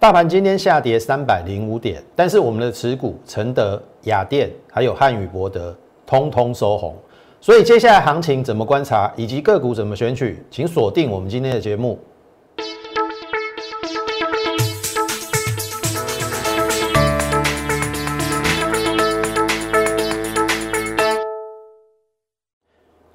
[0.00, 6.94] 大盘今天下跌三百零五点，但是我们的持股承德、雅电还有汉语博德通通收红，
[7.40, 11.98] 所以接下来行情怎么观察，以及个股怎么选取，请锁定我们今天的节目。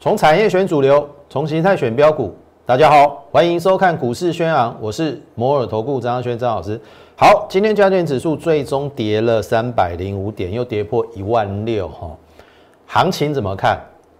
[0.02, 2.36] 从产业选主流，从形态选标股。
[2.66, 6.80] 大家好，欢迎收看股市宣昂，我是摩尔投顾张轩张老师。
[7.18, 12.10] 好，今天加权指数最终跌了三百零五点，又跌破一万六哈。
[12.86, 13.78] 行情怎么看？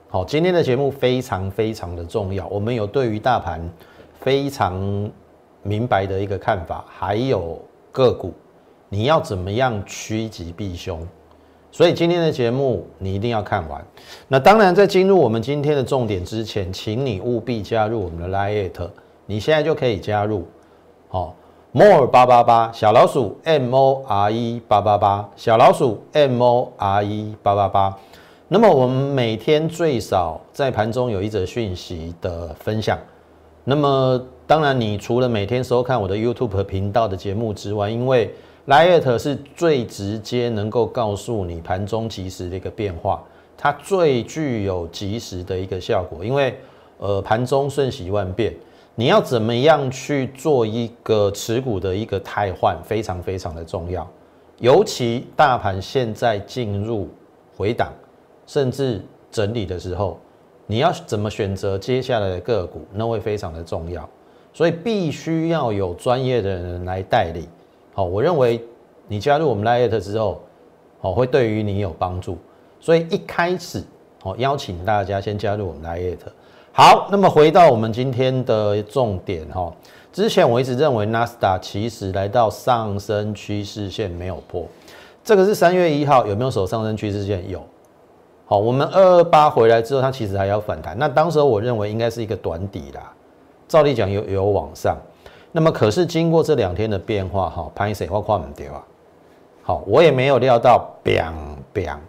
[0.10, 3.62] 好，今天的节目非常非常的重要，我们有对于大盘
[4.20, 4.78] 非常
[5.62, 7.58] 明白的一个看法，还有
[7.94, 8.34] 个股，
[8.90, 11.00] 你要怎么样趋吉避凶？
[11.74, 13.84] 所以今天的节目你一定要看完。
[14.28, 18.88] 那当然，在进入我们今天的重点之前，请你务必加入我们的 l i t
[19.26, 20.46] 你现在就可以加入。
[21.08, 21.36] 好
[21.72, 27.98] ，more 八八八小老鼠 m o r e 八八八小老鼠 m o r e 八八八。
[28.50, 32.96] 那么我们每天最少在盘中有一则讯息的分享。
[33.64, 38.32] 那么当然，你除了每天收看我的 YouTube 频道的节目之外，因为
[38.66, 43.22] l i t 是最直接能够告诉你盘中即时的一个变化，
[43.58, 46.24] 它最具有即时的一个效果。
[46.24, 46.58] 因为
[46.98, 48.54] 呃盘中瞬息万变，
[48.96, 54.10] 你要怎么样去做一个持股的一个汰换，非常非常的重要。
[54.60, 57.10] 尤其大盘现在进入
[57.58, 57.92] 回档
[58.48, 60.18] 甚至整理的时候，
[60.68, 64.10] 你要怎么选择接下来的个股，那会非常的重要。
[64.54, 67.46] 所以必须要有专业的人来带领。
[67.94, 68.60] 好，我认为
[69.08, 70.42] 你加入我们 Lite 之后，
[71.02, 72.38] 哦会对于你有帮助，
[72.80, 73.84] 所以一开始，
[74.24, 76.18] 哦邀请大家先加入我们 Lite。
[76.72, 79.72] 好，那么回到我们今天的重点哈，
[80.12, 84.66] 之前我一直认为 Nasdaq 其实来到上升趋势线没有破，
[85.24, 87.48] 这个是三月一号有没有守上升趋势线？
[87.48, 87.62] 有。
[88.46, 93.14] 好，我们二二八回来之后，它其实还要反弹，那当时我认为应该是一个短底啦，
[93.68, 94.98] 照理讲有有往上。
[95.56, 98.84] 那么可是经过这两天的变化，哈，潘谁话跨唔掉啊？
[99.62, 101.34] 好，我也没有料到，biang
[101.72, 102.00] biang，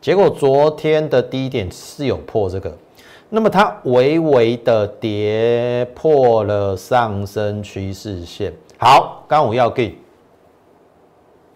[0.00, 2.74] 结果昨天的低点是有破这个，
[3.28, 8.52] 那么它微微的跌破了上升趋势线。
[8.78, 9.96] 好，刚我要给，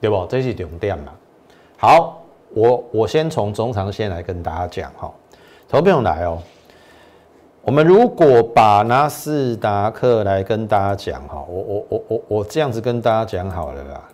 [0.01, 0.27] 对不？
[0.27, 1.13] 这是重点嘛。
[1.79, 5.11] 好，我我先从中长线来跟大家讲哈，
[5.67, 6.39] 投票来哦。
[7.69, 14.09] 我们如果把纳斯达克来跟大家讲哈，我我我我我这样子跟大家讲好了啦。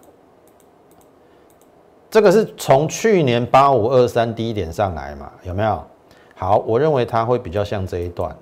[2.10, 5.80] 这个是从去年八五二三低点上来嘛，有没有？
[6.34, 8.36] 好，我认为它会比较像这一段，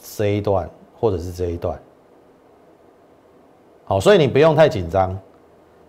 [0.00, 1.76] 这一段或者是这一段。
[3.86, 5.18] 好，所以你不用太紧张，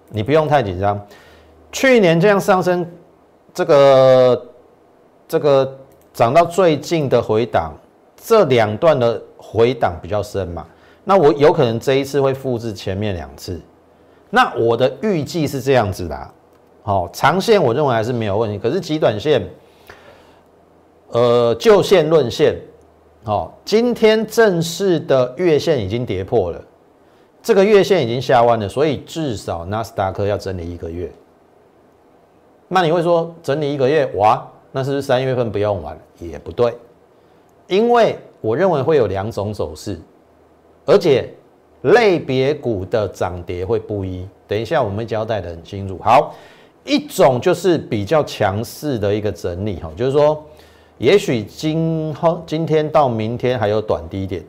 [0.09, 0.99] 你不用太紧张。
[1.71, 2.83] 去年这样上升，
[3.53, 4.45] 这个
[5.27, 5.77] 这个。
[6.17, 7.71] 涨到最近的回档，
[8.15, 10.65] 这两段的回档比较深嘛，
[11.03, 13.61] 那我有可能这一次会复制前面两次，
[14.31, 16.29] 那我的预计是这样子的，
[16.81, 19.47] 好，长线我认为还是没有问题，可是极短线，
[21.09, 22.55] 呃，就线论线，
[23.23, 26.59] 好，今天正式的月线已经跌破了，
[27.43, 31.11] 这个月线已经下弯了，所以至少纳斯达克要整理一个月，
[32.67, 34.43] 那你会说整理一个月，哇？
[34.71, 35.97] 那是不是三月份不用玩？
[36.19, 36.73] 也不对，
[37.67, 39.99] 因为我认为会有两种走势，
[40.85, 41.29] 而且
[41.81, 44.27] 类别股的涨跌会不一。
[44.47, 45.99] 等一下我们会交代的很清楚。
[46.03, 46.35] 好，
[46.83, 50.43] 一种就是比较强势的一个整理哈，就是说，
[50.97, 54.43] 也许今后今天到明天还有短低点，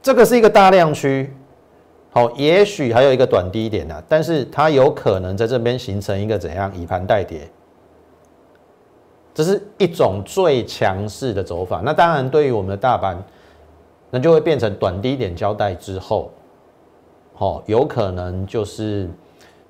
[0.00, 1.30] 这个是一个大量区，
[2.10, 7.40] 好，也许还有一个短低点呢，但是它有可能在这边形成一个怎样以盘代跌。
[9.34, 11.80] 这是一种最强势的走法。
[11.84, 13.16] 那当然，对于我们的大盘，
[14.10, 16.30] 那就会变成短低点交代之后，
[17.38, 19.08] 哦，有可能就是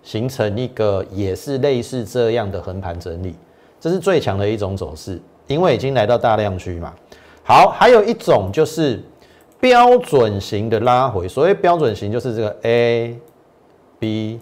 [0.02, 3.36] 形成一个也是类似这样的横盘整理。
[3.80, 6.92] 这是最强的一种走势，因为已经来到大量区嘛。
[7.44, 9.02] 好，还有一种就是
[9.60, 11.28] 标准型的拉回。
[11.28, 13.16] 所谓标准型，就是这个 A、
[13.98, 14.40] B、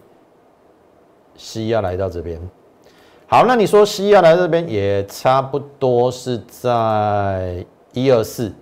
[1.37, 2.40] C 要来到这边。
[3.32, 8.52] 好，那你说西亚来这边也差不多是在一二四，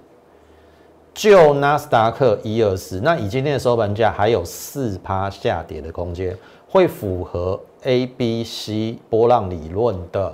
[1.15, 6.37] 就纳斯达克一二四，那以今天的收盘价还有四趴下跌的空间，
[6.69, 10.31] 会符合 A、B、C 波浪理论的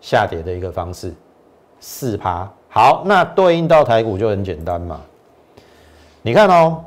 [0.00, 1.12] 下跌的一个方式，
[1.78, 2.50] 四趴。
[2.70, 4.98] 好，那对应到台股就很简单嘛，
[6.22, 6.82] 你看哦。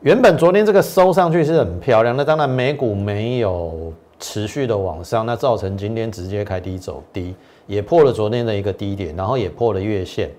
[0.00, 3.92] 原本昨天这个收上去是很漂亮，那当然美股没有
[4.24, 7.36] 持续的往上，那造成今天直接开低走低，
[7.66, 10.30] 也破了昨天的一个低点，然后也破了月线，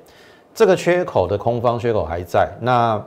[0.55, 2.99] 这个缺口的空方缺口还在，那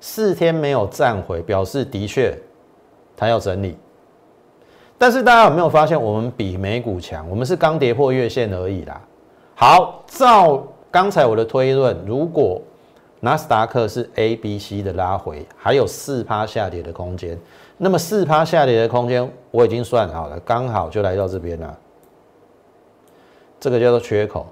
[0.00, 2.36] 四天没有站回，表示的确
[3.16, 3.78] 它要整理。
[4.98, 7.24] 但是大家有没有发现，我们比美股强？
[7.30, 9.00] 我们是刚跌破月线而已啦。
[9.54, 12.60] 好，照刚才我的推论，如果
[13.20, 17.38] 纳斯达克是 A、B、C 的拉回，还有四趴下跌的空间。
[17.76, 21.78] 那么四趴下跌的空间我已经算好了，刚好就来到这边了。
[23.60, 24.46] 这个叫做缺口，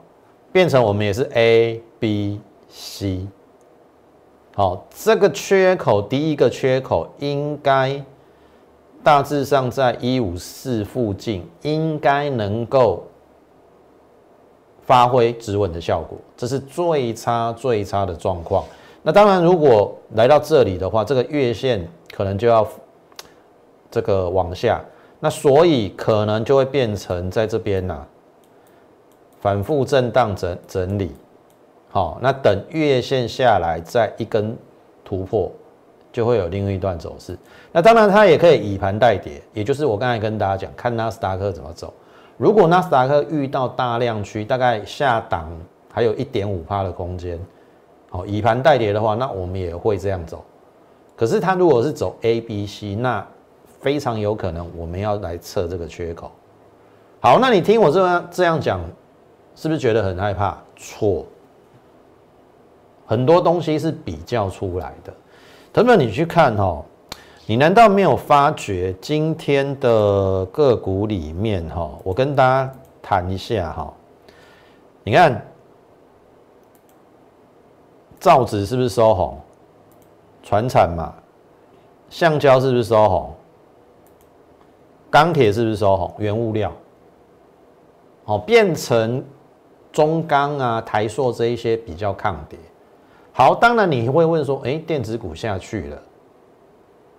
[0.52, 3.26] 变成我们也是 A、B、C。
[4.54, 8.02] 好，这个缺口第一个缺口应该
[9.02, 13.04] 大致上在一五四附近，应该能够。
[14.86, 18.62] 发挥止稳的效果，这是最差最差的状况。
[19.02, 22.68] 那当然，如果来到这里的话，这个月线可能就要
[23.94, 24.80] 这个往下，
[25.20, 28.04] 那所以可能就会变成在这边呐，
[29.38, 31.12] 反复震荡整整理。
[31.92, 34.56] 好，那等月线下来再一根
[35.04, 35.48] 突破，
[36.12, 37.38] 就会有另一段走势。
[37.70, 41.94] 那当然，它也可以以盘代跌，也就是我刚才跟大家讲，看纳斯达克怎么走。
[42.36, 45.48] 如果纳斯达克遇到大量区，大概下档
[45.92, 47.38] 还有一点五趴的空间，
[48.10, 50.44] 好，以盘代跌的话，那我们也会这样走。
[51.14, 53.24] 可是它如果是走 A、B、C，那
[53.84, 56.32] 非常有可能我们要来测这个缺口。
[57.20, 58.80] 好，那你听我这样这样讲，
[59.54, 60.56] 是不是觉得很害怕？
[60.74, 61.26] 错，
[63.04, 65.12] 很多东西是比较出来的。
[65.70, 66.82] 等等，你去看哈。
[67.44, 71.90] 你难道没有发觉今天的个股里面哈？
[72.02, 72.72] 我跟大家
[73.02, 73.92] 谈一下哈。
[75.02, 75.46] 你看，
[78.18, 79.38] 造纸是不是收红？
[80.42, 81.12] 船产嘛，
[82.08, 83.34] 橡胶是不是收红？
[85.14, 86.12] 钢铁是不是收红？
[86.18, 86.72] 原物料，
[88.24, 89.24] 好，变成
[89.92, 92.58] 中钢啊、台塑这一些比较抗跌。
[93.32, 96.02] 好，当然你会问说，哎，电子股下去了。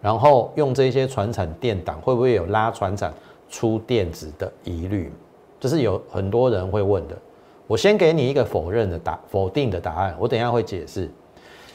[0.01, 3.13] 然后用这些传产电档会不会有拉传产
[3.47, 5.09] 出电子的疑虑？
[5.57, 7.17] 这是有很多人会问的。
[7.65, 11.09] 我先给你一个否认的答否定的答案，我等下会解释。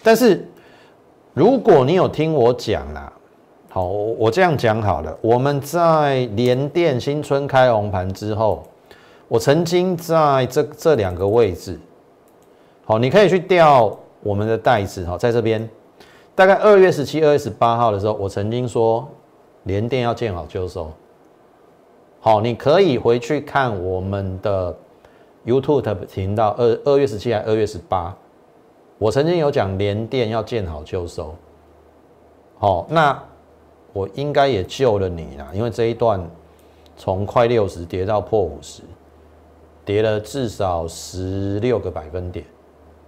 [0.02, 0.46] 但是
[1.32, 3.10] 如果你有听我讲啦，
[3.72, 5.16] 好，我这样讲好了。
[5.20, 8.64] 我们在联电新春开红盘之后，
[9.28, 11.78] 我曾经在这这两个位置，
[12.84, 15.68] 好，你可以去调我们的袋子哈，在这边。
[16.34, 19.06] 大概二月十七、二月十八号的时候，我曾经说
[19.64, 20.90] 联电要见好就收。
[22.18, 24.76] 好，你可以回去看我们的
[25.46, 28.16] YouTube 频道，二二月十七还二月十八，
[28.98, 31.32] 我曾经有讲联电要见好就收。
[32.58, 33.22] 好，那
[33.92, 36.20] 我应该也救了你啦，因为这一段
[36.96, 38.82] 从快六十跌到破五十，
[39.84, 42.44] 跌了至少十六个百分点，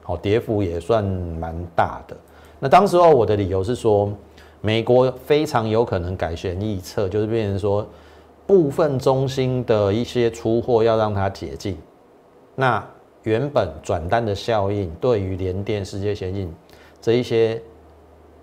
[0.02, 2.16] 好，跌幅也算蛮大的。
[2.58, 4.12] 那当时候我的理由是说，
[4.60, 7.86] 美国非常有可能改弦易辙，就是变成说
[8.46, 11.76] 部分中心的一些出货要让它解禁。
[12.54, 12.84] 那
[13.22, 16.52] 原本转单的效应对于联电、世界先进
[17.00, 17.62] 这一些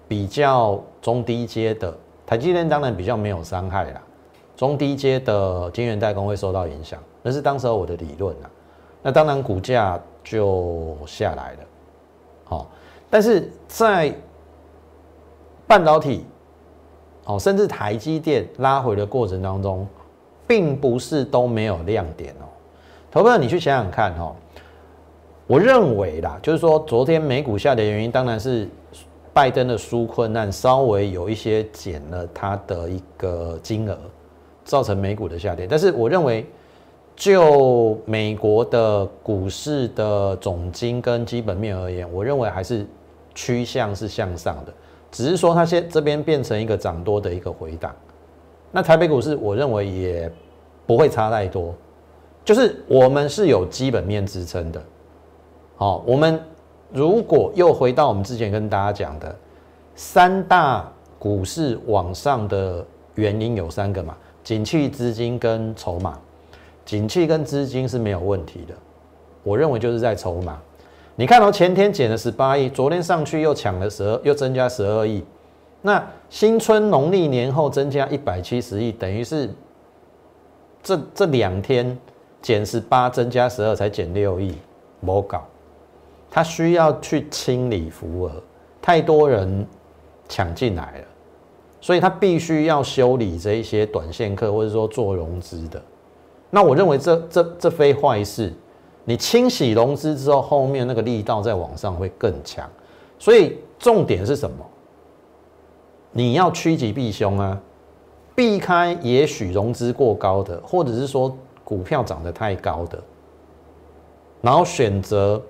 [0.08, 1.96] 比较中低阶的
[2.30, 4.00] 台积电当然比较没有伤害啦，
[4.56, 8.50] 中低阶的晶圆代工会受到影响，那是当时候我的理论啦。
[9.02, 11.58] 那当然股价就下来了，
[12.44, 12.68] 好。
[13.10, 14.14] 但是在
[15.66, 16.24] 半导体，
[17.26, 19.88] 哦，甚至台积电拉回的过程当中，
[20.46, 22.46] 并不是都没有亮点哦。
[23.10, 24.36] 投票，你去想想看哦。
[25.48, 28.70] 我认为啦，就是说昨天美股下跌的原因，当然是
[29.34, 33.98] 拜登的纾困难稍微有一些减了它的一个金额，
[34.64, 35.68] 造成美股的下跌。
[35.68, 36.46] 但是我认为。
[37.16, 42.88] 就美国的股市的总金跟基本面而言，我认为还是
[43.36, 44.74] 趋向是向上的，
[45.12, 47.94] 只是说它现这边变成一个涨多的一个回档。
[48.72, 50.32] 那台北股市，我认为也
[50.86, 51.76] 不会差太多，
[52.46, 54.82] 就是我们是有基本面支撑的。
[55.76, 56.42] 好，我们
[56.92, 59.36] 如果又回到我们之前跟大家讲的
[59.96, 66.18] 三大股市往上的原因有三个嘛，景气、资金跟筹码。
[66.86, 68.74] 景气跟资金是没有问题的，
[69.44, 70.60] 我认为就是在筹码。
[71.16, 75.24] 你看到前天减了十八亿，昨天上去又抢了十二，又增加十二亿。
[75.84, 79.54] 那新春农历年后增加一百七十亿，等于是
[80.82, 81.96] 这这两天
[82.42, 84.56] 减十八，增加十二才减六亿，
[85.00, 85.46] 没搞。
[86.30, 88.44] 他需要去清理浮额，
[88.82, 89.66] 太多人
[90.28, 91.06] 抢进来了，
[91.82, 95.82] 所以它必须要修理这一些短线客或者说做融资的。
[96.50, 98.54] 那我认为这这这非坏事。
[99.06, 102.70] 你清洗融资之后，后面那个力道在往上会更强。
[103.18, 104.58] 所以重点是什么？
[106.12, 107.60] 你要趋吉避凶啊，
[108.36, 113.02] 避开也许融资过高的，或者是说股票涨得太高的，
[114.42, 115.42] 然后选择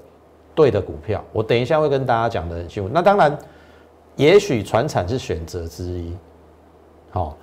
[0.60, 1.24] 对的股票。
[1.32, 2.90] 我等一下会跟大家讲的很清楚。
[2.94, 3.38] 那当然，
[4.18, 6.14] 也许船产是选择之一，
[7.12, 7.38] 好，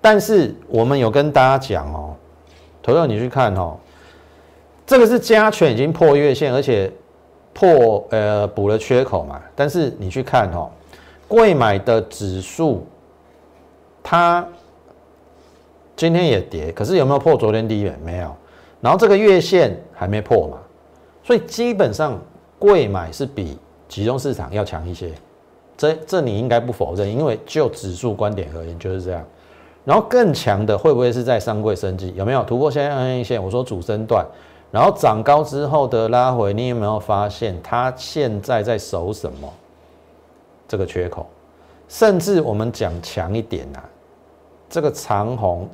[0.00, 2.14] 但是我们有跟大家讲哦，
[2.80, 3.76] 投友你去看哦。
[4.86, 6.88] 这个是加权已经破月线，而且
[7.52, 9.42] 破呃补了缺口嘛。
[9.56, 10.70] 但是你去看哦，
[11.26, 12.86] 贵买的指数，
[14.00, 14.46] 它
[15.96, 17.98] 今天也跌，可是有没有破昨天低点？
[18.04, 18.32] 没有。
[18.80, 20.58] 然后这个月线还没破嘛，
[21.24, 22.16] 所以基本上
[22.60, 25.10] 贵买是比集中市场要强一些。
[25.76, 29.24] 这这你应该不否认，因为就指数观点而言就是这样。
[29.84, 32.12] 然后更强的会不会是在上柜升级？
[32.14, 33.42] 有没有突破现在 N 线？
[33.42, 34.24] 我说主升段。
[34.70, 39.52] 然后涨高之后的拉回，你有没有发现它现在在守什么？
[40.68, 41.26] 这个缺口，
[41.88, 43.82] 甚至我们讲强一点啊，
[44.68, 45.68] 这个长红，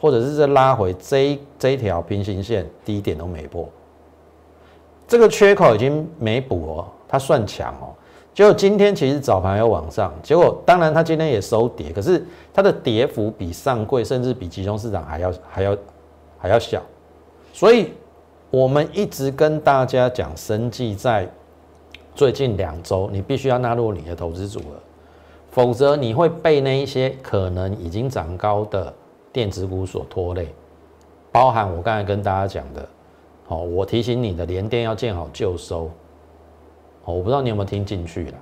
[0.00, 3.68] 或者是这拉回这这一条平行线低点都没破，
[5.08, 7.94] 这个缺口已经没补哦，它算强哦。
[8.34, 12.22] 结果今天其实早盘要往上，结果当然它今天也收跌，可是
[12.52, 15.76] 它的跌幅比上柜甚至比集中市场还要还要
[16.36, 16.82] 还要小。
[17.52, 17.92] 所以，
[18.50, 21.26] 我们一直跟大家讲，生计在
[22.14, 24.66] 最近两周，你必须要纳入你的投资组合，
[25.50, 28.92] 否则你会被那一些可能已经涨高的
[29.32, 30.54] 电子股所拖累。
[31.32, 32.86] 包含我刚才跟大家讲的，
[33.48, 35.90] 哦，我提醒你的连电要见好就收。
[37.04, 38.34] 哦，我不知道你有没有听进去了，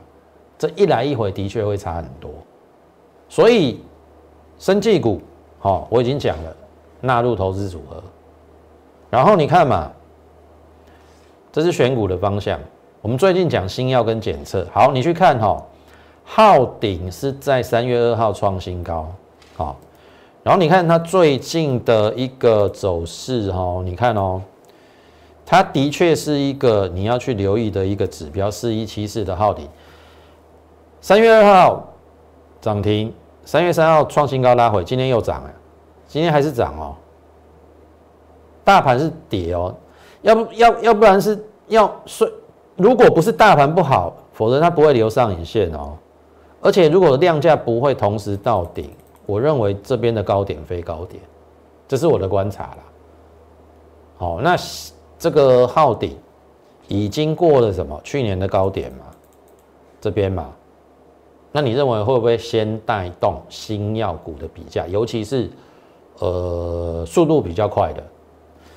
[0.59, 2.31] 这一来一回的确会差很多。
[3.29, 3.81] 所以，
[4.59, 5.21] 生技股，
[5.59, 6.57] 好，我已经讲了，
[7.01, 8.03] 纳入投资组合。
[9.11, 9.91] 然后你看嘛，
[11.53, 12.59] 这是选股的方向。
[13.03, 15.63] 我们最近讲新药跟检测，好，你去看哈，
[16.25, 19.07] 昊鼎是在三月二号创新高，
[19.55, 19.77] 好，
[20.43, 24.41] 然后你看它最近的一个走势哈，你看哦，
[25.47, 29.69] 它的确是一个你要去留意的一个指标，四一七四的昊鼎，
[31.01, 31.87] 三月二号
[32.61, 33.13] 涨停，
[33.45, 35.51] 三月三号创新高拉回，今天又涨了，
[36.09, 36.97] 今天还是涨哦。
[38.65, 39.75] 大盘是跌哦，
[40.23, 42.27] 要不要要不然是要睡，
[42.77, 45.93] 如果不是大盘不好，否则它不会留上影线哦。
[46.63, 48.91] 而且如果量价不会同时到顶，
[49.27, 51.23] 我认为这边的高点非高点，
[51.87, 52.79] 这是我的观察啦。
[54.17, 54.57] 好，那
[55.25, 56.15] 这个号顶
[56.87, 57.99] 已经过了什么？
[58.05, 59.07] 去年的高点嘛，
[59.99, 60.53] 这边嘛，
[61.51, 65.51] 那你认为会不会先带动新药股的比价，尤其是
[66.19, 68.05] 呃速度比较快的？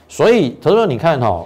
[0.08, 1.46] 所以，他说：“你看哈，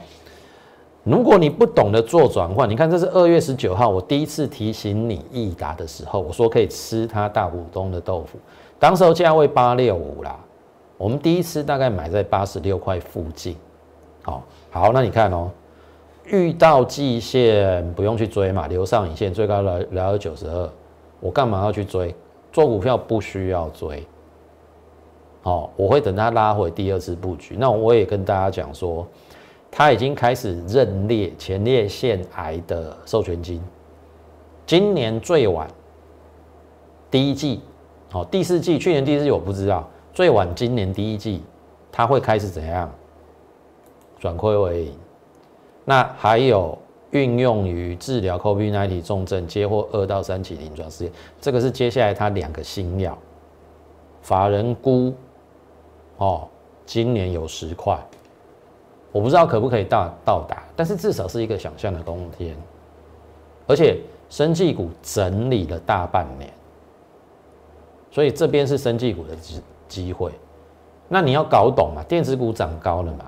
[1.03, 8.37] 如果你不懂得做转换，你看这是二月十九号，我第一次提醒你益达的时候，我说可以吃它大股东的豆腐，
[8.77, 10.39] 当时价位八六五啦，
[10.95, 13.57] 我们第一次大概买在八十六块附近。
[14.23, 15.51] 好，好，那你看哦，
[16.25, 20.69] 遇到季线不用去追嘛，留上影线最高来来到九十二，
[21.19, 22.15] 我干嘛要去追？
[22.51, 24.05] 做股票不需要追。”
[25.43, 27.55] 哦，我会等它拉回第二次布局。
[27.57, 29.07] 那我也跟大家讲说，
[29.71, 33.59] 它已经开始认列前列腺癌的授权金，
[34.67, 35.67] 今年最晚
[37.09, 37.61] 第一季，
[38.13, 41.41] 哦，第四季，去年第四季我不知道，最晚今年第一季，
[41.91, 42.87] 它会开始怎样
[44.21, 44.93] 转亏为盈？
[45.83, 46.77] 那还有
[47.09, 53.17] 运用于治疗 COVID-19 重症接获二到三期临床试验，这个是接下来它两个新药，
[54.21, 55.11] 法人估。
[56.17, 56.47] 哦，
[56.85, 57.99] 今年有十块，
[59.11, 62.55] 我不知道可不可以到到达，但是至少是一个想象的冬天。
[63.65, 63.99] 而且
[64.29, 66.53] 生技股整理了大半年，
[68.11, 70.31] 所以这边是生技股的机机会。
[71.07, 73.25] 那你要搞懂嘛，电子股涨高了嘛？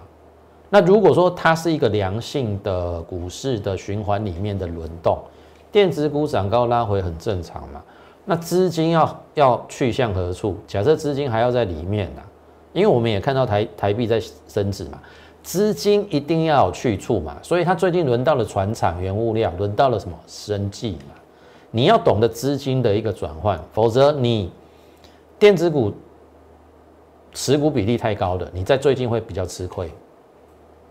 [0.73, 5.19] 那如果说它是一个良性的股市的循环里面的轮动，
[5.71, 7.79] 电子股涨高拉回很正常嘛？
[8.25, 10.57] 那资金要要去向何处？
[10.65, 12.21] 假设资金还要在里面呢？
[12.73, 14.99] 因为我们也看到台台币在升值嘛，
[15.43, 21.13] 资金一定要有去处嘛，所以它最近轮到了船厂、原物料，轮到了什么生计嘛，
[21.69, 24.51] 你要懂得资金的一个转换，否则你
[25.37, 25.93] 电子股
[27.31, 29.87] 持股比例太高的，你在最近会比较吃亏，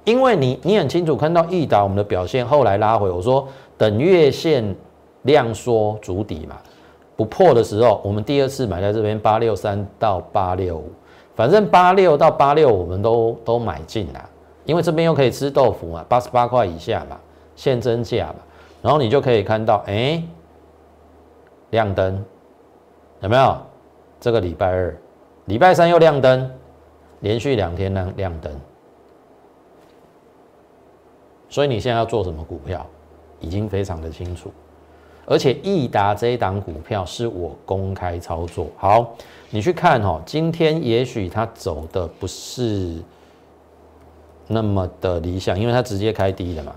[0.05, 3.47] 因为你你很清楚看到易达我们的表现后来拉回，我说
[3.79, 4.75] 等月线
[5.23, 6.57] 量缩筑底嘛，
[7.17, 10.91] 不破的时候，我们第二次买在这边八六三到八六五，
[11.37, 14.29] 反正八六到八六我们都都买进啦，
[14.65, 17.17] 因为这边又可以吃豆腐嘛，八十八块以下嘛，
[17.55, 18.37] 现增价嘛，
[18.83, 20.23] 然后你就可以看到，哎，
[21.71, 22.25] 亮灯
[23.21, 23.57] 有没有？
[24.21, 24.97] 这个礼拜二、
[25.47, 26.49] 礼拜三又亮灯，
[27.21, 28.53] 连续两天亮亮灯，
[31.53, 32.87] 所以你现在要做什么股票，
[33.39, 34.51] 已经非常的清楚。
[35.27, 39.15] 而且益达这一档股票是我公开操作，好，
[39.51, 40.19] 你去看哦。
[40.25, 42.97] 今天也许它走的不是
[44.47, 46.75] 那么的理想，因为它直接开低了嘛。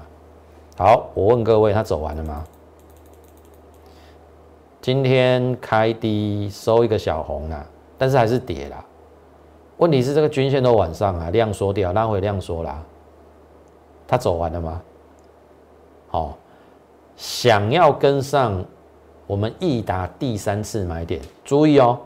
[0.78, 2.44] 好，我问各位，它走完了吗？
[4.82, 7.66] 今天开低收一个小红啊，
[7.98, 8.84] 但是还是跌啦。
[9.78, 12.84] 问题是这个均线都往上啊，量缩掉，拉回量缩啦。
[14.08, 14.82] 它走完了吗？
[16.08, 16.38] 好。
[17.18, 18.62] 想要跟上
[19.26, 21.98] 我们益达第三次买点，注意哦，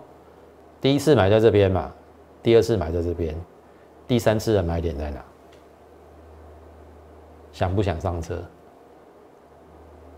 [0.79, 1.91] 第一次买在这边嘛，
[2.43, 3.35] 第二次买在这边，
[4.07, 5.19] 第三次的买点在哪？
[7.51, 8.39] 想不想上车？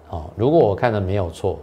[0.09, 1.57] 哦，如果我看的没有错，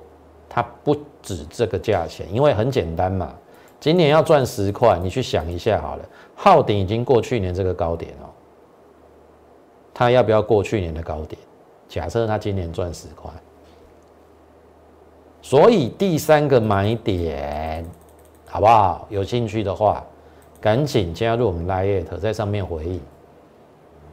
[0.49, 3.35] 它不止这个价钱，因为很简单嘛，
[3.79, 8.33] 今年要赚十块，你去想一下好了，昊鼎已经过去年这个高点哦，
[9.99, 11.37] 它要不要过去年的高点？
[11.89, 13.29] 假设他今年赚十块，
[15.43, 17.85] 所以第三个买点，
[18.47, 19.09] 好不好？
[19.11, 20.05] 有兴趣的话，
[20.61, 23.01] 赶紧加入我们 Lite，在上面回应。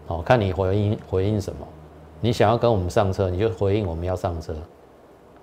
[0.08, 1.68] 好看你回应回应什么？
[2.20, 4.56] 你想要跟我们上车，你就回应我们要上车。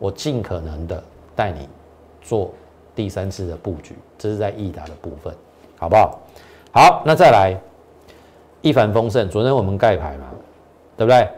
[0.00, 1.00] 我尽可能的
[1.37, 1.68] 带你
[2.20, 2.50] 做
[2.96, 5.32] 第三次的布局，这是在易达的部分，
[5.78, 6.18] 好不好？
[6.72, 7.56] 好，那再来
[8.62, 10.26] 一帆风顺，昨天我们盖牌嘛，
[10.97, 11.28] 对不对？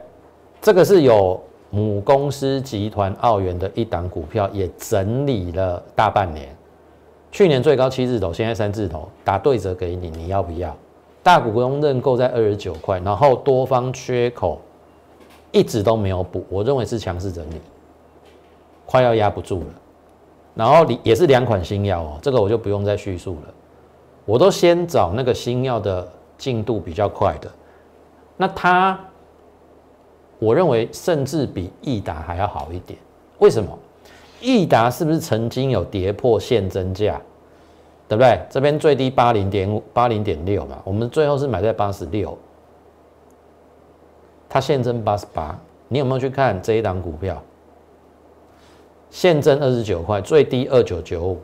[0.61, 6.49] 这个是有母公司集团澳元的一档股票，也整理了大半年。
[7.33, 10.75] 去年最高七字头，现在三字头，打对折给你，你要不要？
[11.23, 14.61] 大股东认购在二十九块，然后多方缺口
[15.51, 17.61] 一直都没有补，我认为是强势整理，
[18.85, 19.67] 快要压不住了。
[20.55, 23.55] 然后也是两款新药哦，这个我就不用再叙述了，
[24.25, 26.07] 我都先找那个新药的
[26.45, 27.51] 进度比较快的，
[28.37, 28.99] 那它。
[30.41, 32.99] 我认为甚至比益达还要好一点，
[33.39, 33.79] 为什么？
[34.43, 37.19] 益达是不是曾经有跌破现增价，
[38.07, 38.39] 对不对？
[38.51, 42.37] 这边最低八零点八零点六嘛，我们最后是买在八十六，
[44.49, 47.41] 它现增八十八，你有没有去看这一档股票？
[49.09, 51.41] 现增二十九块，最低二九九五，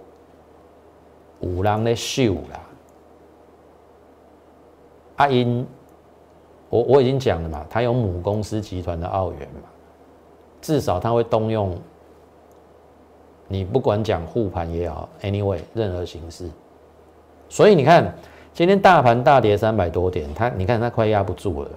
[1.40, 2.60] 五郎的秀啦，
[5.20, 5.66] 阿英。
[6.68, 9.68] 我我已经讲了嘛，他有母公司集团的澳元嘛，
[10.60, 11.76] 至少他会动用
[13.48, 16.48] 你不管讲护盘也好，anyway 任何形式，
[17.48, 18.14] 所以你看
[18.54, 21.70] 今天大盘大跌三百多点，它你看它快压不住了。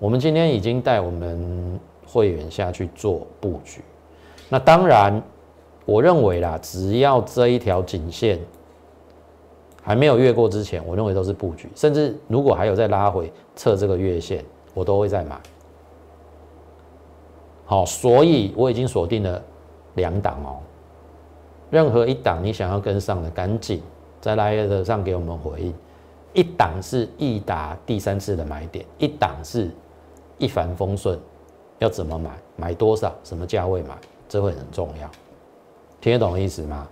[0.00, 3.80] 我们今天已经带我们会员下去做布局，
[4.48, 5.22] 那当然
[5.84, 8.40] 我认为啦，只要这一条颈线。
[9.86, 14.42] 还没有越过之前，我认为都是布局，甚至如果还有再拉回测这个月线，
[14.72, 15.38] 我都会再买。
[17.66, 19.42] 好，所以我已经锁定了
[19.96, 20.56] 两档哦，
[21.68, 23.82] 任何一档你想要跟上的，赶紧
[24.22, 25.74] 在拉页的上给我们回应。
[26.32, 29.70] 一档是易达第三次的买点，一档是
[30.38, 31.18] 一帆风顺，
[31.78, 33.94] 要怎么买，买多少，什么价位买，
[34.30, 35.10] 这会很重要。
[36.00, 36.88] 听得懂意思吗？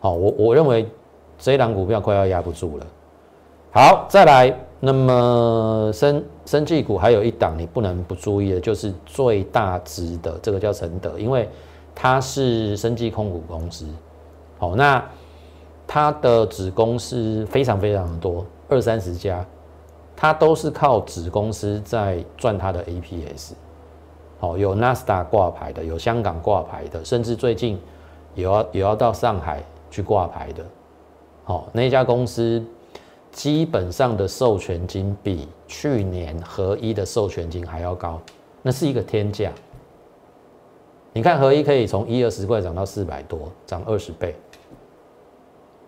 [0.00, 0.86] 好，我我认为。
[1.38, 2.86] 这一档股票快要压不住了。
[3.70, 11.48] 好，再来，那么生生技股还有一档你不能不注意的，就是最大值的这个叫承德，因为
[11.94, 13.86] 它是生技控股公司。
[14.58, 15.04] 好，那
[15.86, 19.44] 它的子公司非常非常的多，二三十家，
[20.16, 23.52] 它都是靠子公司在赚它的 APS。
[24.40, 27.78] 好，有纳斯达挂牌的，有香港挂牌的，甚至最近
[28.34, 30.64] 也要也要到上海去挂牌的。
[31.48, 32.62] 好，那家公司
[33.32, 38.20] 基本上的授权金比去年合一的授权金还要高，
[38.60, 39.50] 那是一个天价。
[41.14, 44.36] 你看合一可以从一二十块涨到四百多，涨二十倍。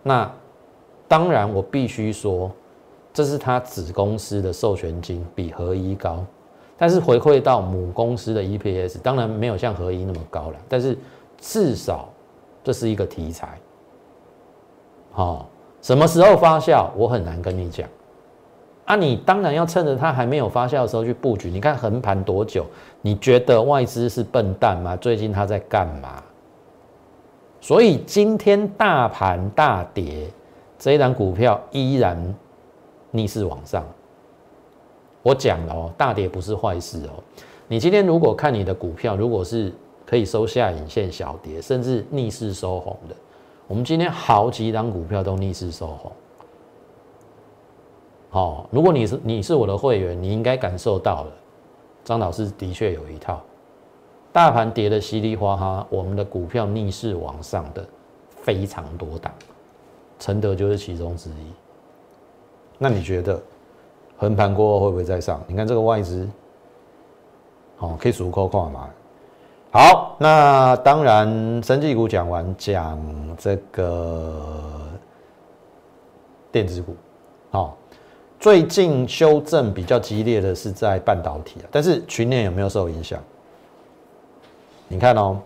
[0.01, 0.33] 那
[1.07, 2.51] 当然我必须说，
[3.13, 6.25] 这是他子公司的授权金比合一高，
[6.75, 10.97] 但是回馈到母公司的 EPS 当然没有像合一那么高了，但是
[11.37, 12.09] 至少
[12.63, 13.59] 这是一个题材。
[15.13, 15.49] 好，
[15.81, 16.89] 什么时候发酵？
[16.95, 17.87] 我很难跟你讲。
[18.85, 21.49] 啊，你当然要趁着它还没有发酵的时候去布局。
[21.49, 22.65] 你看横盘多久？
[23.01, 24.95] 你觉得外资是笨蛋吗？
[24.95, 26.21] 最近他在干嘛？
[27.59, 30.27] 所以今天大盘大跌，
[30.77, 32.35] 这一档股票依然
[33.11, 33.85] 逆势往上。
[35.23, 37.23] 我讲了哦，大跌不是坏事哦。
[37.67, 39.71] 你今天如果看你的股票，如果是
[40.05, 43.15] 可以收下影线小跌，甚至逆势收红的，
[43.71, 46.11] 我们今天好几档股票都逆势收红。
[48.29, 51.31] 好，如果你是你是我的会员，你应该感受到了，
[52.03, 53.41] 张老师的确有一套，
[54.33, 57.87] 大盘跌的稀里哗啦，我们的股票逆势往上的
[58.41, 59.33] 非常多档，
[60.19, 61.53] 承德就是其中之一。
[62.77, 63.41] 那你觉得
[64.17, 65.41] 横盘过后会不会再上？
[65.47, 66.27] 你看这个外资，
[67.77, 68.89] 好，可以数扣扣嘛？
[69.73, 72.99] 好，那当然，生技股讲完，讲
[73.37, 74.45] 这个
[76.51, 76.93] 电子股，
[77.51, 77.77] 好。
[78.37, 83.17] 最近修正比较激烈的是在半导体啊，但是群联有没有受影响？
[84.87, 85.37] 你看哦，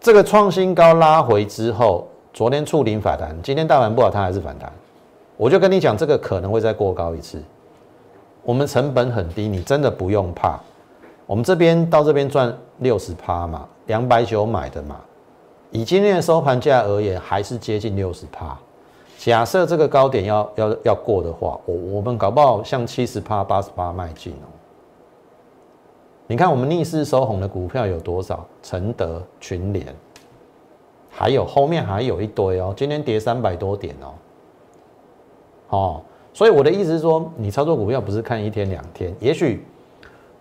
[0.00, 4.72] 这个创新高拉回之后，昨天触顶反弹，今天大盘不好，它还是反弹。
[5.36, 7.40] 我就跟你讲，这个可能会再过高一次。
[8.42, 10.58] 我们成本很低，你真的不用怕。
[11.26, 15.00] 我们这边到这边赚六十趴嘛，两百九买的嘛，
[15.70, 18.56] 以今天的收盘价而言，还是接近六十趴。
[19.16, 24.48] 假设这个高点要要要过的话，我我们搞不好像七十趴、八十八迈进哦。
[26.26, 28.46] 你看我们逆势收红的股票有多少？
[28.62, 29.86] 承德、群联，
[31.10, 32.74] 还有后面还有一堆哦。
[32.76, 34.14] 今天跌三百多点哦。
[35.68, 36.02] 哦，
[36.34, 39.66] 所以我的意思是说，你操作股票不是看一天两天，也许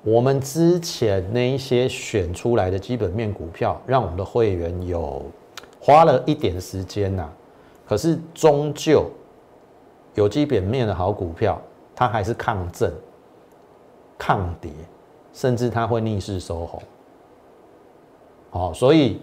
[0.04, 5.24] 我们之前那一些选出来的基本面股票，让我们的会员有
[5.80, 7.30] 花了一点时间呐。
[7.88, 9.10] 可是终究
[10.16, 11.60] 有基本面的好股票，
[11.96, 12.92] 它还是抗震、
[14.18, 14.70] 抗跌，
[15.32, 16.84] 甚至它会逆势收红。
[18.50, 19.22] 好，所以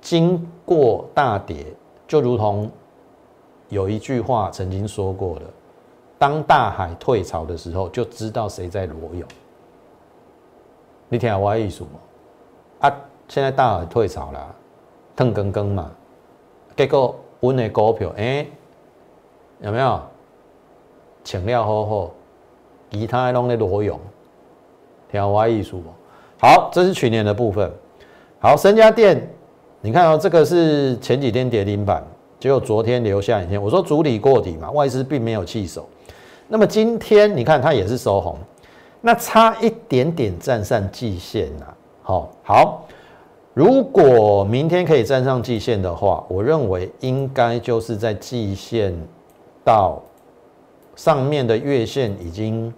[0.00, 1.66] 经过大跌，
[2.06, 2.70] 就如同
[3.68, 5.46] 有一句话曾经说过的：
[6.18, 9.26] 当大海退潮的时候，就知道谁在裸泳。
[11.08, 11.90] 你听我意思吗？
[12.80, 12.96] 啊，
[13.28, 14.54] 现在大海退潮了，
[15.14, 15.90] 腾更更嘛，
[16.76, 17.14] 结果。
[17.40, 18.46] 温的股票，哎，
[19.60, 20.00] 有没有？
[21.22, 22.10] 请料好好，
[22.90, 24.00] 其他拢在裸泳，
[25.12, 25.74] 听我意思
[26.40, 27.70] 好，这是去年的部分。
[28.40, 29.28] 好，深家店，
[29.82, 32.02] 你看哦，这个是前几天跌停板，
[32.40, 33.62] 结果昨天留下影线。
[33.62, 35.86] 我说主体过底嘛，外资并没有弃守。
[36.48, 38.38] 那么今天你看它也是收红，
[39.06, 41.66] 那差一点点站上季线呐。
[42.02, 42.86] 好，好。
[43.52, 48.96] 如果明天可以站上季线的话，我认为应该就是在季线
[49.62, 50.00] 到
[50.96, 52.72] 上面的月线已经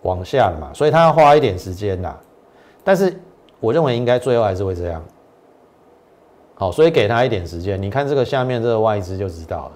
[0.00, 2.18] 往下了嘛，所以它要花一点时间啦。
[2.82, 3.20] 但是
[3.60, 5.04] 我认为应该最后还是会这样。
[6.54, 7.80] 好，所以给他一点时间。
[7.80, 9.72] 你看这个下面这个外资就知道了。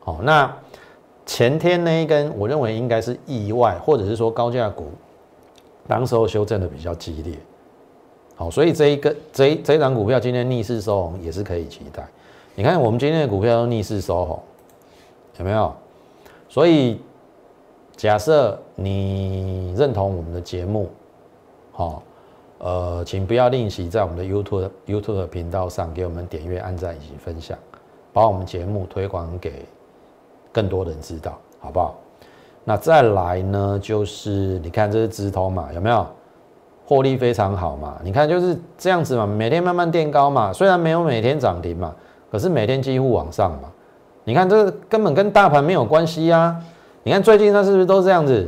[0.00, 0.52] 好，那
[1.32, 4.90] 前天那一根，我认为应该是意外，或者是说高价股
[5.88, 7.34] 当时候修正的比较激烈。
[8.36, 12.06] 好，所以这一个这一这一档股票今天逆势收红也是可以期待。
[12.54, 14.42] 你看我们今天的股票都逆势收红，
[15.38, 15.74] 有没有？
[16.50, 17.00] 所以
[17.96, 20.90] 假设你认同我们的节目，
[21.72, 22.02] 好，
[22.58, 27.56] 呃，请不要吝惜在我们的 YouTube YouTube 频道上给我们点阅、按赞以及分享，
[28.12, 29.64] 把我们节目推广给
[30.52, 31.94] 更多人知道，好不好？
[32.64, 36.06] 那再来呢，就是你看这是直通嘛，有没有？
[36.84, 41.94] 获利非常好嘛，你看就是这样子嘛，每天慢慢垫高嘛，虽然没有每天涨停嘛，
[42.30, 43.72] 可是每天几乎往上嘛。
[44.24, 46.60] 你看这根本跟大盘没有关系呀。
[47.02, 48.46] 你看最近它是不是都这样子？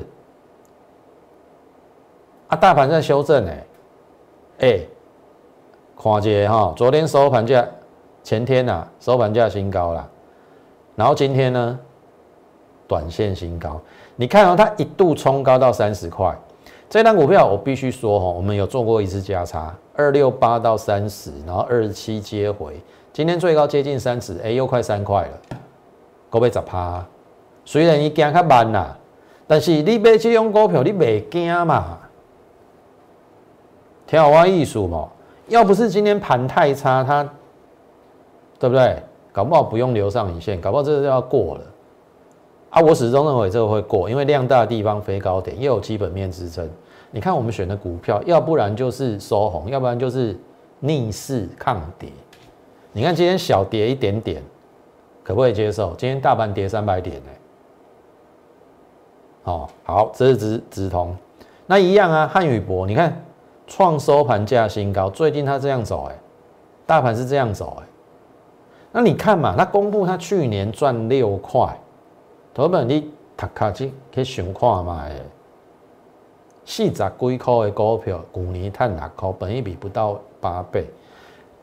[2.49, 3.67] 啊，大盘在修正哎，
[4.61, 4.81] 哎，
[5.97, 7.67] 看姐哈，昨天收盘价，
[8.23, 10.07] 前天呐收盘价新高了，
[10.97, 11.79] 然后今天呢，
[12.95, 13.81] 短线新高。
[14.15, 16.33] 你看哦，它一度冲高到三十块。
[16.89, 22.81] 这单股票我必须说哈，我们有做过一次价差，二六八到三十，然后二十七接回，
[23.13, 25.59] 今天最高接近三十，哎，又快三块了，
[26.31, 27.05] 股票十趴。
[27.65, 28.97] 虽然你惊较慢啦，
[29.49, 31.99] 但是你买这种股票你袂惊嘛？
[34.07, 35.09] 听我意思嘛，
[35.49, 37.29] 要不是今天盘太差，它
[38.61, 39.03] 对不对？
[39.33, 41.61] 搞不好不用留上影线，搞不好这个要过了。
[42.75, 46.69] 啊，我始终认为这个会过，因为量大的地方飞高点，又有基本面支撑。
[47.13, 50.37] 你看我们选的股票，要不然就是收红，要不然就是
[50.81, 52.09] 逆势抗跌。
[52.91, 54.43] 你看今天小跌一点点，
[55.23, 55.95] 可不可以接受？
[55.97, 57.31] 今天大盘跌三百点呢？
[59.45, 61.17] 哦，好，这是直直通，
[61.67, 62.27] 那一样啊。
[62.27, 63.25] 汉语博，你看
[63.69, 66.19] 创收盘价新高，最近它这样走，哎，
[66.87, 67.87] 大盘是这样走哎，
[68.91, 71.79] 那你看嘛，它公布它去年赚六块，
[72.55, 73.01] 投本你
[73.37, 75.17] 读卡去想看嘛哎，
[76.65, 80.87] 四十几块的股票，去年赚六块，本一比不到八倍，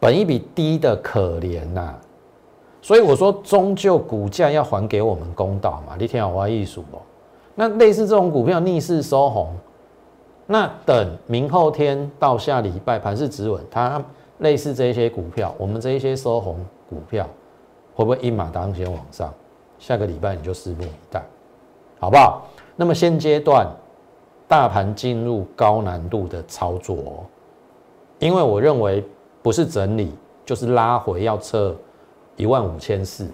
[0.01, 1.95] 本一比低的可怜呐。
[2.82, 5.95] 所以我说，终究股价要还给我们公道嘛。
[5.97, 6.99] 你听我意思不？
[7.56, 9.56] 那类似这种股票逆势收红，
[10.45, 14.04] 那等明后天到下礼拜盘势止稳，它
[14.39, 16.58] 类似这些股票，我们这一些收红
[16.89, 17.25] 股票
[17.95, 19.34] 会不会一马当先往上？
[19.82, 21.22] 下个礼拜你就拭目以待，
[22.00, 22.48] 好不好？
[22.78, 23.67] 那么现阶段
[24.48, 27.26] 大盘进入高难度的操作，
[28.20, 29.04] 因为我认为
[29.41, 30.15] 不是整理
[30.46, 31.76] 就是拉回要测。
[32.38, 33.28] 一万五千四，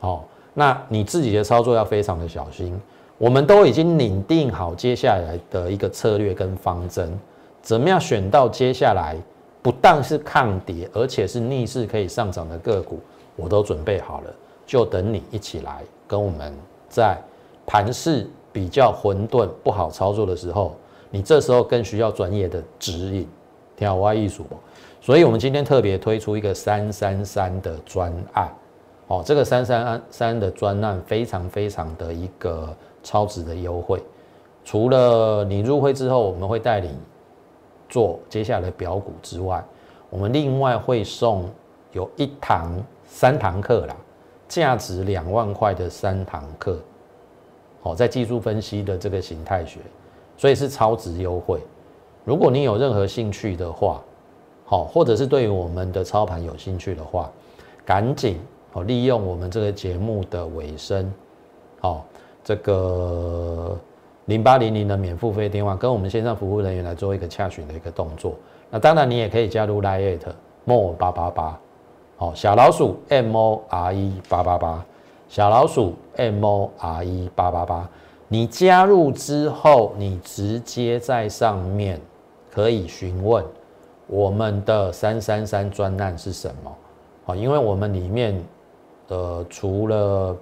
[0.00, 0.24] 好，
[0.54, 2.76] 那你自己的操作要非常的小心。
[3.16, 7.16] 我们都已经拟定好接下来的一个策略跟方针，
[7.60, 9.16] 怎么样选到接下来
[9.60, 12.98] 不但是抗跌，而且是逆势可以上涨的个股，
[13.36, 14.34] 我都准备好了，
[14.66, 16.52] 就等你一起来跟我们
[16.88, 17.18] 在
[17.66, 20.74] 盘势比较混沌不好操作的时候，
[21.10, 23.28] 你这时候更需要专业的指引，
[23.76, 24.44] 听好我艺术？
[25.00, 28.48] 所以，我们今天特别推出一个三三三的专案，
[29.08, 32.72] 哦，这个三三三的专案非常非常的一个
[33.02, 34.00] 超值的优惠。
[34.64, 36.96] 除了你入会之后，我们会带你
[37.88, 39.64] 做接下来表股之外，
[40.08, 41.50] 我们另外会送
[41.90, 42.72] 有一堂
[43.04, 43.96] 三堂课啦，
[44.52, 46.78] 价值两万块的三堂课，
[47.84, 49.80] 哦，在技术分析的这个形态学，
[50.36, 51.58] 所以是超值优惠。
[52.22, 54.02] 如果你有任何兴趣的话，
[54.66, 57.30] 好，或者是对于我们的操盘有兴趣的话，
[57.82, 58.38] 赶紧
[58.74, 61.10] 哦，利用我们这个节目的尾声，
[61.80, 62.04] 好，
[62.44, 63.74] 这个
[64.26, 68.34] 零八零零的免付费电话，跟我们线上服务人员来做一个洽询的一个动作。
[68.68, 70.18] 那当然，你也可以加入 Lite
[70.66, 71.58] more 八八八，
[72.22, 74.84] 哦，小老鼠 M O R E 八八八，
[75.28, 77.88] 小老鼠 M O R E 八八八。
[78.28, 82.00] 你加入之后，你直接在上面
[82.48, 83.44] 可以询问。
[84.06, 86.76] 我们的三三三专案是什么？
[87.26, 88.40] 啊，因为我们里面，
[89.08, 90.36] 呃，除了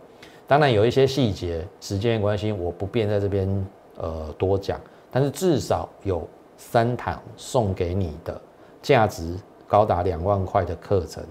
[0.47, 3.66] 当然有一些细节，时间关系我不便在这边
[3.97, 4.79] 呃多讲，
[5.11, 8.38] 但是至少有三堂送给你的
[8.83, 9.35] 价值
[9.66, 11.25] 高达两万块的课程，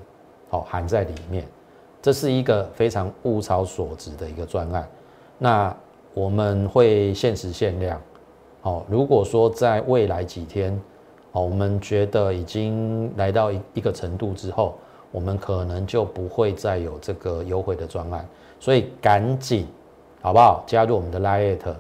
[0.50, 1.48] 好含在里面。
[2.02, 4.88] 这是一个非常物超所值的一个专案。
[5.38, 5.76] 那
[6.14, 8.02] 我们会限时限量，
[8.62, 10.78] 好，如果说在未来几天。
[11.32, 14.74] 哦，我们觉得已经来到一一个程度之后，
[15.12, 18.28] 我们可能就不会再有这个优惠的专案，
[18.60, 19.68] 所以赶紧，
[20.24, 20.64] 好不好？
[20.66, 21.76] 加入我们的 Lite，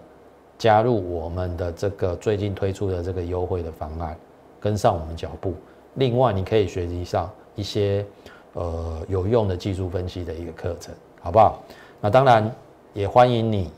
[0.60, 4.16] 加入我们的这个最近推出的这个优惠的方案，
[4.60, 5.56] 跟上我们脚步。
[5.96, 8.06] 另外，你可以学习上一些
[8.54, 11.62] 呃有用的技术分析的一个课程，好不好？
[12.02, 12.50] 那当然
[12.94, 13.72] 也欢迎你，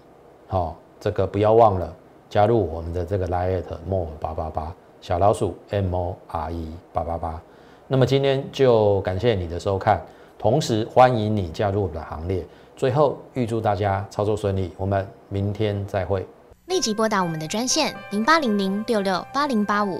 [0.48, 1.94] 好，这个不要忘了
[2.30, 4.74] 加入我们的这个 Lite More 八八八。
[5.02, 7.42] 小老鼠 M O R E 八八八，
[7.88, 10.00] 那么今天就感谢你的收看，
[10.38, 12.46] 同时欢迎你加入我们的行列。
[12.78, 16.24] 最后预祝大家操作顺利，我们明天再会。
[16.68, 20.00] 立即拨打我们的专线零八零零六六八零八五